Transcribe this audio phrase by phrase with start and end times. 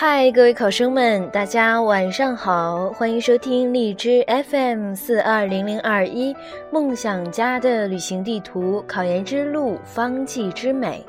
[0.00, 6.32] 嗨，各位考生们，大家晚上好，欢迎收听荔枝 FM 四二零零二一
[6.70, 11.04] 梦想家的旅行地图，考研之路，方剂之美。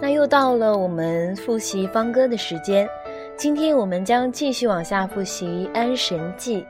[0.00, 2.88] 那又到了我们复习方歌的时间，
[3.36, 6.58] 今天我们将继续往下复习《安神记》。《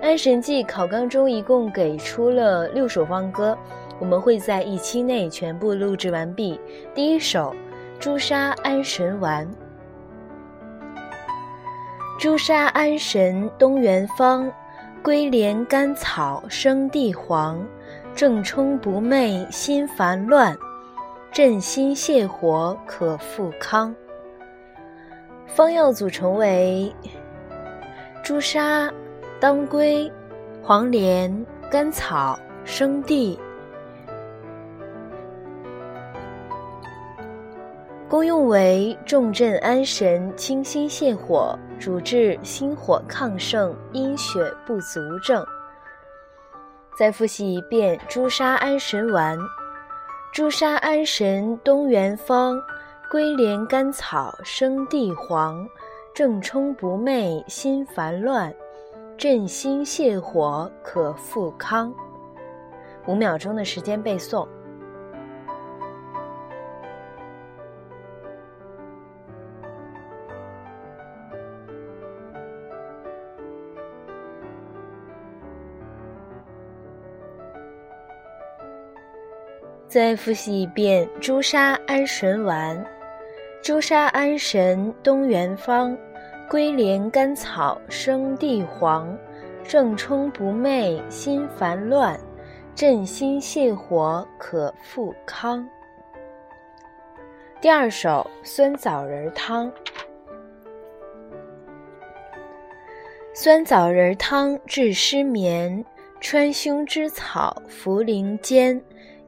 [0.00, 3.58] 安神记》考纲中一共给出了六首方歌，
[3.98, 6.60] 我们会在一期内全部录制完毕。
[6.94, 7.52] 第一首
[7.98, 9.44] 《朱砂安神丸》。
[12.24, 14.50] 朱砂安神东元方，
[15.02, 17.62] 归莲甘草生地黄。
[18.14, 20.56] 正冲不寐心烦乱，
[21.30, 23.94] 镇心泻火可复康。
[25.46, 26.90] 方药组成为
[28.22, 28.90] 朱砂、
[29.38, 30.10] 当归、
[30.62, 31.30] 黄连、
[31.70, 33.38] 甘草、生地。
[38.14, 45.44] 功用为重镇安神、清心泻火，主治心火亢盛、阴血不足症。
[46.96, 49.36] 再复习一遍朱砂安神丸：
[50.32, 52.56] 朱砂安神东元方，
[53.10, 55.68] 归莲甘草生地黄。
[56.14, 58.54] 正冲不寐心烦乱，
[59.18, 61.92] 镇心泻火可复康。
[63.08, 64.46] 五秒钟的时间背诵。
[79.94, 82.84] 再复习一遍朱砂安神丸：
[83.62, 85.96] 朱砂安神东元方，
[86.50, 89.16] 归莲甘草生地黄。
[89.62, 92.18] 正冲不寐心烦乱，
[92.74, 95.64] 镇心泻火可复康。
[97.60, 99.72] 第二首酸枣仁汤。
[103.32, 105.84] 酸枣仁汤治失眠，
[106.20, 108.82] 川芎之草茯苓煎。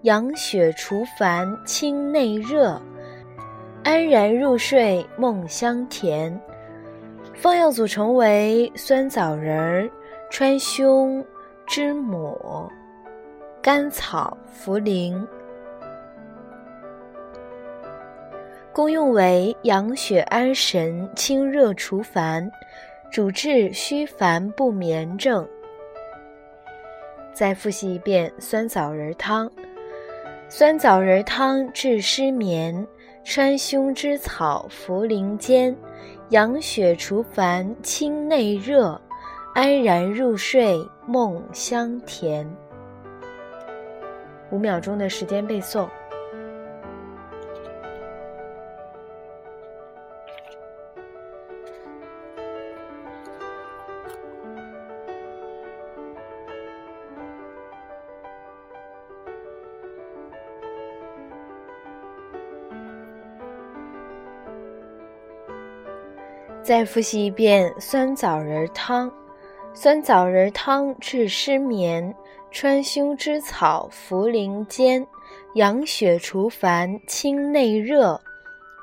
[0.06, 2.80] 养血除烦清内热，
[3.82, 6.40] 安然入睡梦香甜。
[7.34, 9.90] 方药组成为酸枣仁、
[10.30, 11.24] 川芎、
[11.66, 12.70] 知母、
[13.60, 15.26] 甘草、茯苓。
[18.72, 22.48] 功用为养血安神、清热除烦，
[23.10, 25.44] 主治虚烦不眠症。
[27.32, 29.50] 再复习一遍酸枣仁汤。
[30.48, 32.86] 酸枣仁汤治失眠，
[33.24, 35.76] 川芎之草茯苓煎，
[36.28, 38.98] 养血除烦清内热，
[39.54, 42.48] 安然入睡梦香甜。
[44.52, 45.88] 五秒钟的时间背诵。
[66.66, 69.08] 再复习一遍酸枣仁汤。
[69.72, 72.12] 酸枣仁汤治失眠，
[72.50, 75.06] 川芎之草茯苓煎，
[75.54, 78.20] 养血除烦清内热，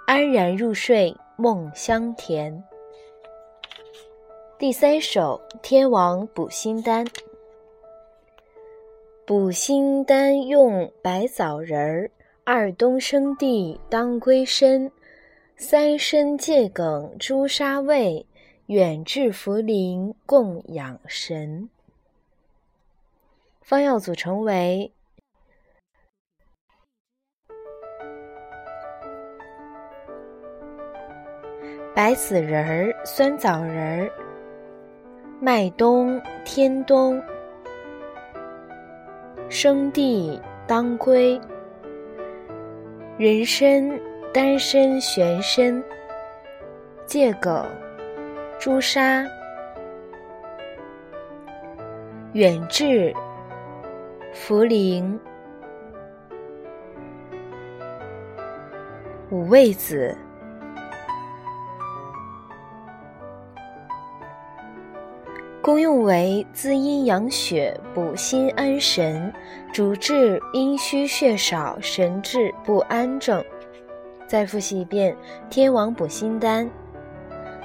[0.08, 2.64] 安然入睡梦香甜。
[4.58, 7.06] 第三首天王补心丹。
[9.26, 12.10] 补心丹用白枣仁、
[12.46, 14.90] 二冬生地、当归参。
[15.66, 18.26] 三参借梗朱砂味，
[18.66, 21.70] 远志茯苓共养神。
[23.62, 24.92] 方药组成为
[31.96, 34.12] 白子仁儿、酸枣仁儿、
[35.40, 37.24] 麦冬、天冬、
[39.50, 41.40] 生地、当归、
[43.18, 44.13] 人参。
[44.34, 45.84] 丹参、玄参、
[47.06, 47.64] 桔梗、
[48.60, 49.24] 朱砂、
[52.32, 53.14] 远志、
[54.34, 55.20] 茯苓、
[59.30, 60.18] 五味子。
[65.62, 69.32] 功用为滋阴养血、补心安神，
[69.72, 73.46] 主治阴虚血少、神志不安症。
[74.34, 75.16] 再复习一遍
[75.48, 76.68] 天王补心丹。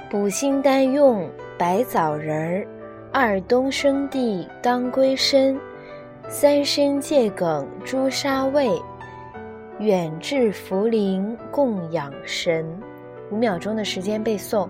[0.07, 1.27] 补心丹用
[1.57, 2.67] 白枣仁儿、
[3.11, 5.59] 二冬生地、当归参、
[6.27, 8.69] 三参桔梗朱砂味、
[9.79, 12.63] 远志茯苓共养神。
[13.31, 14.69] 五秒钟的时间背诵。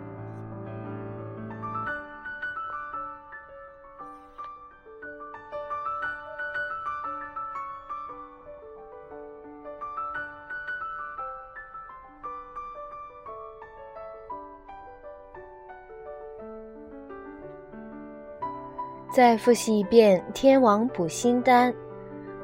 [19.19, 21.74] 再复习一遍：天王补心丹，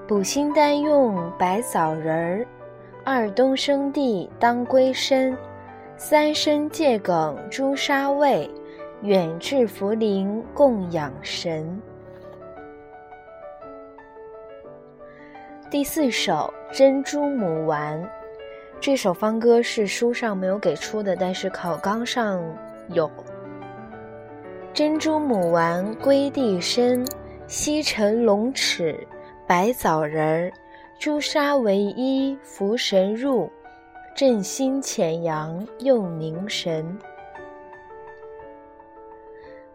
[0.06, 2.46] 补心丹用白枣仁儿，
[3.06, 5.38] 二冬生地当归参，
[5.96, 8.52] 三参桔梗朱砂味，
[9.04, 11.82] 远志茯苓供养神。
[15.72, 18.06] 第四首珍珠母丸，
[18.82, 22.44] 这首方歌是书上没有给出的，但是考纲上
[22.90, 23.10] 有。
[24.76, 27.02] 珍珠母丸归地参，
[27.48, 29.08] 西沉龙齿，
[29.48, 30.52] 白枣仁儿，
[31.00, 33.50] 朱砂为衣，服神入，
[34.14, 36.86] 镇心潜阳，又凝神。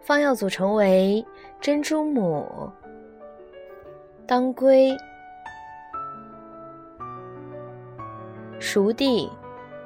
[0.01, 1.25] 方药组成为
[1.59, 2.71] 珍珠母、
[4.27, 4.95] 当归、
[8.59, 9.27] 熟地、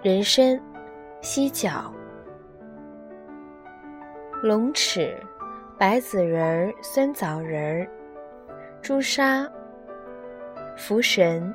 [0.04, 0.62] 人参、
[1.22, 1.90] 犀角。
[4.42, 5.18] 龙齿、
[5.78, 7.88] 白子仁儿、酸枣仁儿、
[8.82, 9.50] 朱砂、
[10.78, 11.54] 茯神，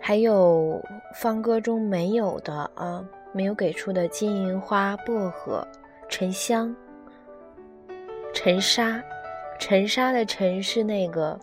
[0.00, 0.82] 还有
[1.14, 5.66] 方歌中没有的啊，没有给出的金银花、薄荷、
[6.08, 6.74] 沉香、
[8.34, 9.02] 沉沙。
[9.60, 11.38] 沉沙的沉是那个，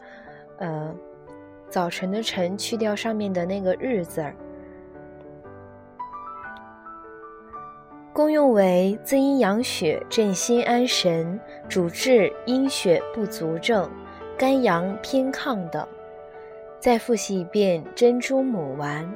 [0.58, 0.94] 呃，
[1.70, 4.36] 早晨的晨，去掉上面的那个日字儿。
[8.20, 11.40] 功用为滋阴养血、镇心安神，
[11.70, 13.90] 主治阴血不足症、
[14.38, 15.88] 肝阳偏亢等。
[16.82, 19.10] 再复习一遍：珍珠母丸，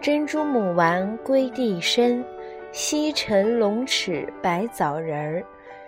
[0.00, 2.24] 珍珠母丸归地参，
[2.72, 5.44] 西沉龙齿、白枣仁儿，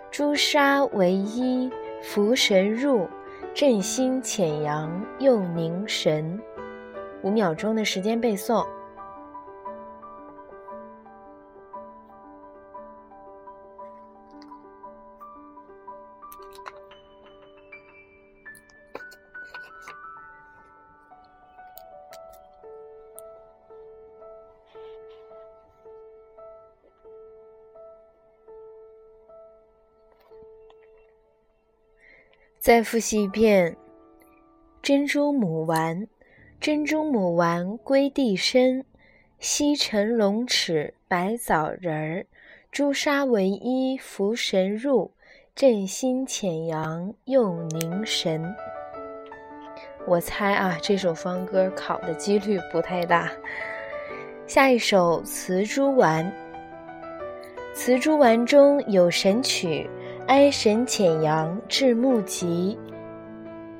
[0.09, 1.69] 朱砂为衣，
[2.01, 3.05] 服神入，
[3.53, 4.89] 镇心潜阳，
[5.19, 6.39] 又凝神。
[7.21, 8.65] 五秒钟的时间背诵。
[32.69, 33.75] 再复习一遍：
[34.83, 36.07] 珍珠母丸，
[36.61, 38.85] 珍珠母丸归地参，
[39.39, 42.27] 西沉龙齿，白枣仁儿，
[42.71, 45.09] 朱砂为衣，服神入，
[45.55, 48.55] 镇心潜阳，又凝神。
[50.05, 53.31] 我猜啊，这首方歌考的几率不太大。
[54.45, 56.31] 下一首磁珠丸，
[57.73, 59.89] 磁珠丸中有神曲。
[60.29, 62.77] 安神潜阳治目疾，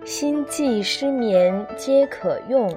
[0.04, 2.76] 心悸失眠皆可用，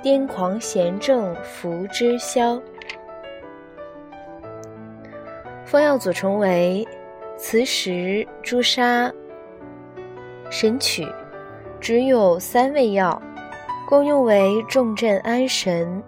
[0.00, 2.62] 癫狂痫症服之消。
[5.64, 6.86] 方药组成为
[7.36, 9.12] 磁石、朱砂、
[10.48, 11.04] 神曲，
[11.80, 13.20] 只有三味药，
[13.88, 16.00] 功用为重镇安神、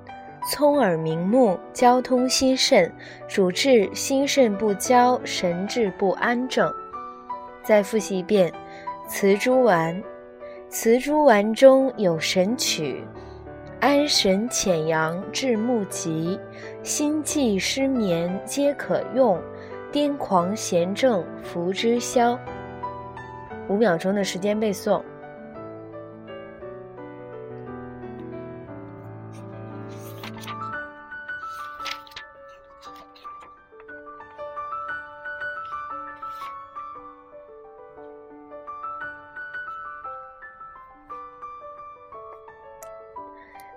[0.48, 2.88] 聪耳明目、交通心肾，
[3.26, 6.72] 主治心肾不交、神志不安症。
[7.64, 8.52] 再复习一遍，
[9.08, 10.00] 磁珠丸。
[10.68, 13.02] 磁珠丸中有神曲，
[13.80, 16.38] 安神潜阳治目疾，
[16.82, 19.40] 心悸失眠皆可用，
[19.92, 22.38] 癫狂痫症服之消。
[23.68, 25.00] 五秒钟的时间背诵。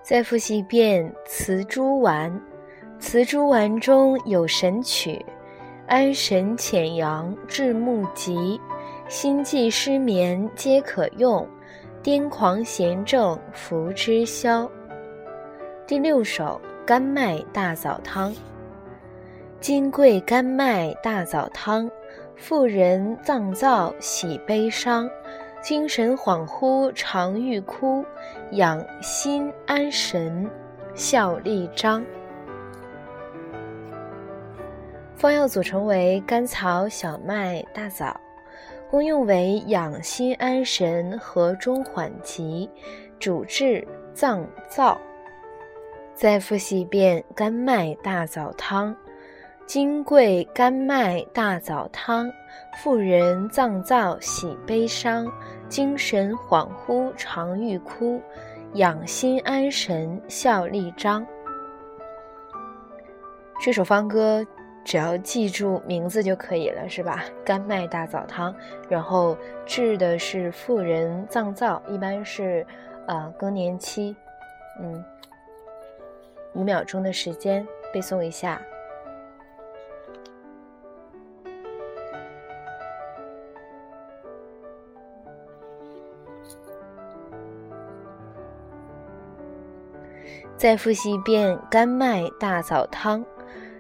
[0.08, 2.32] 再复习一遍磁珠丸，
[2.98, 5.22] 磁珠丸中有神曲，
[5.86, 8.58] 安神潜阳治目疾，
[9.10, 11.46] 心悸失眠皆可用，
[12.02, 14.72] 癫狂痫症服之消。
[15.86, 18.34] 第六首甘麦大枣汤，
[19.60, 21.92] 金匮甘麦大枣汤，
[22.38, 25.10] 妇人脏燥喜悲伤。
[25.68, 28.02] 精神恍惚常欲哭，
[28.52, 30.50] 养心安神
[30.96, 32.02] 效力彰。
[35.14, 38.18] 方药组成为甘草、小麦、大枣，
[38.90, 42.70] 功用为养心安神、和中缓急，
[43.20, 44.98] 主治脏燥。
[46.14, 48.96] 再复习一遍甘麦大枣汤。
[49.66, 52.32] 金匮甘麦大枣汤，
[52.78, 55.30] 妇人脏燥喜悲伤，
[55.70, 58.22] 精神恍惚常欲哭，
[58.74, 61.26] 养心安神效力彰。
[63.60, 64.46] 这首方歌
[64.86, 67.24] 只要记住名字就可以了，是吧？
[67.44, 68.56] 甘麦大枣汤，
[68.88, 72.66] 然后治的是妇人脏燥，一般是
[73.08, 74.16] 呃更年期。
[74.80, 75.04] 嗯，
[76.54, 78.62] 五秒钟的时间背诵一下。
[90.56, 93.24] 再复习一遍甘麦大枣汤。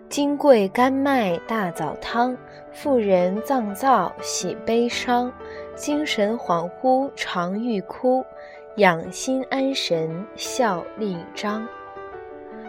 [0.09, 2.37] 金桂甘麦大枣汤，
[2.71, 5.29] 妇人脏燥喜悲伤，
[5.75, 8.23] 精神恍惚常欲哭，
[8.77, 11.67] 养心安神效力张。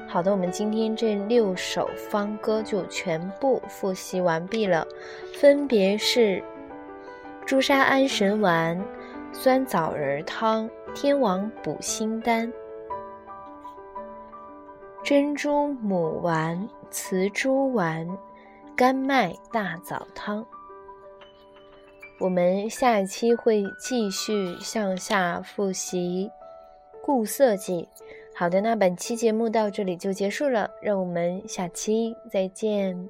[0.09, 4.85] 好的，我们今天这六首方歌就全部复习完毕了，
[5.33, 6.43] 分别是
[7.47, 8.85] 朱砂安神丸、
[9.33, 12.53] 酸枣仁汤、天王补心丹。
[15.09, 18.07] 珍珠母丸、雌珠丸、
[18.77, 20.45] 甘麦大枣汤。
[22.21, 26.31] 我们下一期会继续向下复习
[27.03, 27.89] 固色剂。
[28.35, 33.09] 好的，那本期节目到这里就结束了，让我们下期再见。